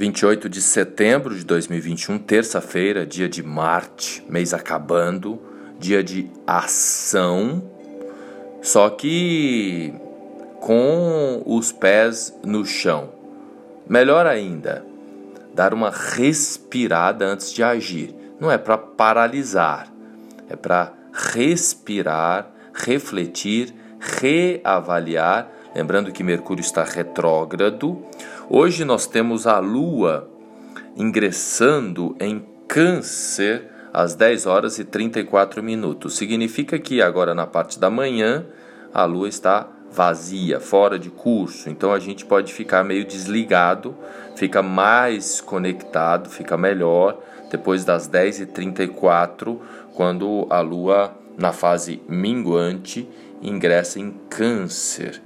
28 0.00 0.48
de 0.48 0.62
setembro 0.62 1.36
de 1.36 1.44
2021, 1.44 2.18
terça-feira, 2.20 3.04
dia 3.04 3.28
de 3.28 3.42
Marte, 3.42 4.24
mês 4.30 4.54
acabando, 4.54 5.38
dia 5.78 6.02
de 6.02 6.30
ação, 6.46 7.62
só 8.62 8.88
que 8.88 9.92
com 10.58 11.42
os 11.44 11.70
pés 11.70 12.34
no 12.42 12.64
chão. 12.64 13.10
Melhor 13.86 14.26
ainda, 14.26 14.82
dar 15.54 15.74
uma 15.74 15.90
respirada 15.90 17.26
antes 17.26 17.52
de 17.52 17.62
agir. 17.62 18.14
Não 18.40 18.50
é 18.50 18.56
para 18.56 18.78
paralisar, 18.78 19.92
é 20.48 20.56
para 20.56 20.94
respirar, 21.12 22.50
refletir, 22.72 23.74
reavaliar. 24.00 25.50
Lembrando 25.74 26.10
que 26.10 26.24
Mercúrio 26.24 26.62
está 26.62 26.82
retrógrado 26.82 28.02
Hoje 28.52 28.84
nós 28.84 29.06
temos 29.06 29.46
a 29.46 29.60
Lua 29.60 30.28
ingressando 30.96 32.16
em 32.18 32.44
Câncer 32.66 33.70
às 33.92 34.16
10 34.16 34.44
horas 34.46 34.76
e 34.80 34.84
34 34.84 35.62
minutos. 35.62 36.16
Significa 36.16 36.76
que 36.76 37.00
agora 37.00 37.32
na 37.32 37.46
parte 37.46 37.78
da 37.78 37.88
manhã 37.88 38.44
a 38.92 39.04
Lua 39.04 39.28
está 39.28 39.68
vazia, 39.92 40.58
fora 40.58 40.98
de 40.98 41.10
curso. 41.10 41.70
Então 41.70 41.92
a 41.92 42.00
gente 42.00 42.26
pode 42.26 42.52
ficar 42.52 42.82
meio 42.82 43.04
desligado, 43.04 43.96
fica 44.34 44.60
mais 44.64 45.40
conectado, 45.40 46.28
fica 46.28 46.56
melhor 46.56 47.22
depois 47.52 47.84
das 47.84 48.08
10h34, 48.08 49.60
quando 49.94 50.48
a 50.50 50.58
Lua, 50.58 51.16
na 51.40 51.52
fase 51.52 52.00
minguante, 52.08 53.08
ingressa 53.42 53.98
em 53.98 54.12
Câncer 54.28 55.20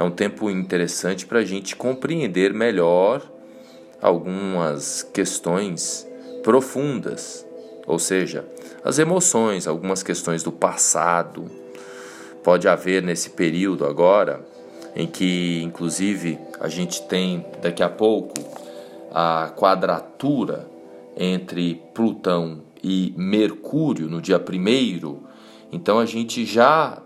é 0.00 0.02
um 0.02 0.10
tempo 0.10 0.48
interessante 0.48 1.26
para 1.26 1.40
a 1.40 1.44
gente 1.44 1.76
compreender 1.76 2.54
melhor 2.54 3.22
algumas 4.00 5.02
questões 5.02 6.08
profundas, 6.42 7.46
ou 7.86 7.98
seja, 7.98 8.46
as 8.82 8.98
emoções, 8.98 9.66
algumas 9.66 10.02
questões 10.02 10.42
do 10.42 10.50
passado. 10.50 11.50
Pode 12.42 12.66
haver 12.66 13.02
nesse 13.02 13.28
período 13.28 13.84
agora, 13.84 14.40
em 14.96 15.06
que 15.06 15.60
inclusive 15.62 16.38
a 16.58 16.68
gente 16.68 17.02
tem 17.02 17.44
daqui 17.60 17.82
a 17.82 17.90
pouco 17.90 18.32
a 19.12 19.52
quadratura 19.54 20.66
entre 21.14 21.82
Plutão 21.92 22.62
e 22.82 23.12
Mercúrio 23.18 24.08
no 24.08 24.22
dia 24.22 24.38
primeiro, 24.38 25.24
então 25.72 25.98
a 25.98 26.06
gente 26.06 26.44
já 26.44 27.02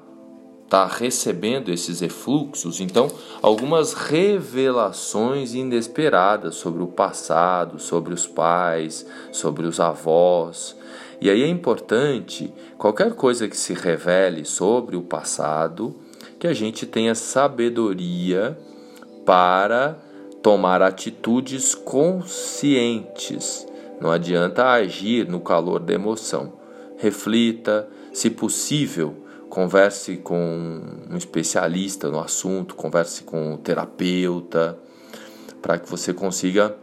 está 0.64 0.86
recebendo 0.86 1.70
esses 1.70 2.02
efluxos, 2.02 2.80
então 2.80 3.08
algumas 3.40 3.92
revelações 3.92 5.54
inesperadas 5.54 6.56
sobre 6.56 6.82
o 6.82 6.88
passado, 6.88 7.78
sobre 7.78 8.12
os 8.12 8.26
pais, 8.26 9.06
sobre 9.30 9.66
os 9.66 9.78
avós. 9.78 10.76
E 11.20 11.30
aí 11.30 11.42
é 11.42 11.48
importante, 11.48 12.52
qualquer 12.76 13.14
coisa 13.14 13.46
que 13.46 13.56
se 13.56 13.72
revele 13.72 14.44
sobre 14.44 14.96
o 14.96 15.02
passado, 15.02 15.94
que 16.38 16.46
a 16.46 16.52
gente 16.52 16.86
tenha 16.86 17.14
sabedoria 17.14 18.58
para 19.24 19.96
tomar 20.42 20.82
atitudes 20.82 21.74
conscientes. 21.74 23.66
Não 24.00 24.10
adianta 24.10 24.66
agir 24.72 25.26
no 25.28 25.40
calor 25.40 25.80
da 25.80 25.94
emoção. 25.94 26.52
Reflita, 26.98 27.88
se 28.14 28.30
possível, 28.30 29.16
converse 29.50 30.16
com 30.16 30.80
um 31.10 31.16
especialista 31.16 32.08
no 32.08 32.20
assunto, 32.20 32.76
converse 32.76 33.24
com 33.24 33.54
um 33.54 33.56
terapeuta, 33.56 34.78
para 35.60 35.78
que 35.78 35.90
você 35.90 36.14
consiga 36.14 36.76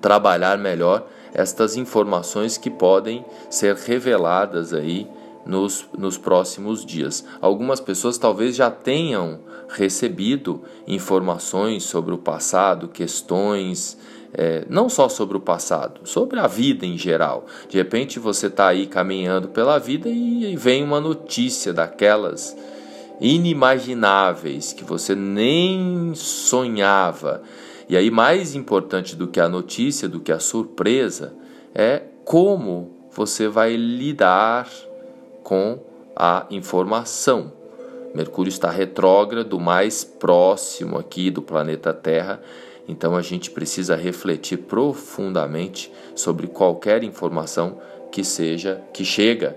trabalhar 0.00 0.58
melhor 0.58 1.06
estas 1.32 1.76
informações 1.76 2.58
que 2.58 2.68
podem 2.68 3.24
ser 3.48 3.76
reveladas 3.76 4.74
aí 4.74 5.06
nos, 5.46 5.86
nos 5.96 6.18
próximos 6.18 6.84
dias. 6.84 7.24
Algumas 7.40 7.80
pessoas 7.80 8.18
talvez 8.18 8.56
já 8.56 8.70
tenham 8.70 9.40
recebido 9.68 10.62
informações 10.86 11.84
sobre 11.84 12.12
o 12.12 12.18
passado, 12.18 12.88
questões 12.88 13.96
é, 14.32 14.64
não 14.68 14.88
só 14.88 15.08
sobre 15.08 15.36
o 15.36 15.40
passado, 15.40 16.00
sobre 16.04 16.38
a 16.38 16.46
vida 16.46 16.86
em 16.86 16.96
geral. 16.96 17.46
De 17.68 17.76
repente 17.76 18.18
você 18.18 18.46
está 18.46 18.68
aí 18.68 18.86
caminhando 18.86 19.48
pela 19.48 19.78
vida 19.78 20.08
e 20.08 20.54
vem 20.56 20.82
uma 20.82 21.00
notícia 21.00 21.72
daquelas 21.72 22.56
inimagináveis 23.20 24.72
que 24.72 24.84
você 24.84 25.14
nem 25.14 26.12
sonhava. 26.14 27.42
E 27.88 27.96
aí, 27.96 28.10
mais 28.10 28.54
importante 28.54 29.16
do 29.16 29.26
que 29.26 29.40
a 29.40 29.48
notícia, 29.48 30.08
do 30.08 30.20
que 30.20 30.30
a 30.30 30.38
surpresa, 30.38 31.34
é 31.74 32.02
como 32.24 33.08
você 33.12 33.48
vai 33.48 33.74
lidar 33.74 34.68
com 35.42 35.80
a 36.14 36.46
informação. 36.50 37.52
Mercúrio 38.14 38.48
está 38.48 38.70
retrógrado, 38.70 39.58
mais 39.58 40.04
próximo 40.04 40.98
aqui 40.98 41.30
do 41.30 41.42
planeta 41.42 41.92
Terra 41.92 42.40
então 42.90 43.16
a 43.16 43.22
gente 43.22 43.52
precisa 43.52 43.94
refletir 43.94 44.56
profundamente 44.58 45.92
sobre 46.14 46.48
qualquer 46.48 47.04
informação 47.04 47.80
que 48.10 48.24
seja 48.24 48.82
que 48.92 49.04
chega 49.04 49.56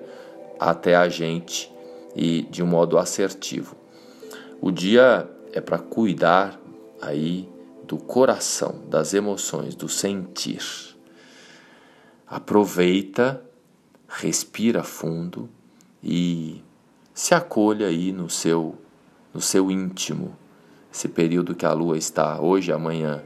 até 0.60 0.96
a 0.96 1.10
gente 1.10 1.74
e 2.16 2.44
de 2.44 2.62
um 2.62 2.68
modo 2.68 2.98
assertivo. 3.00 3.76
O 4.62 4.70
dia 4.70 5.28
é 5.52 5.60
para 5.60 5.80
cuidar 5.80 6.60
aí 7.02 7.50
do 7.88 7.98
coração, 7.98 8.76
das 8.88 9.16
emoções, 9.16 9.74
do 9.74 9.90
sentir. 9.90 10.62
Aproveita, 12.28 13.44
respira 14.08 14.84
fundo 14.84 15.50
e 16.04 16.64
se 17.16 17.34
acolha 17.34 17.88
aí 17.88 18.12
no 18.12 18.30
seu 18.30 18.76
no 19.34 19.42
seu 19.42 19.72
íntimo 19.72 20.38
esse 20.94 21.08
período 21.08 21.56
que 21.56 21.66
a 21.66 21.74
Lua 21.74 21.98
está 21.98 22.40
hoje, 22.40 22.72
amanhã, 22.72 23.24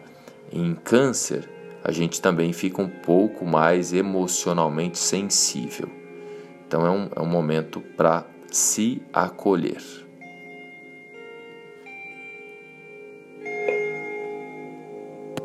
em 0.54 0.74
Câncer, 0.74 1.50
a 1.84 1.92
gente 1.92 2.22
também 2.22 2.54
fica 2.54 2.82
um 2.82 2.88
pouco 2.88 3.46
mais 3.46 3.92
emocionalmente 3.92 4.98
sensível. 4.98 5.90
Então 6.66 6.86
é 6.86 6.90
um, 6.90 7.10
é 7.14 7.22
um 7.22 7.26
momento 7.26 7.82
para 7.82 8.26
se 8.50 9.02
acolher. 9.12 10.07